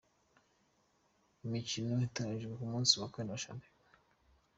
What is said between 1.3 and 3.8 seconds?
Imikino iteganyijwe y’umunsi wa kane wa Shampiona.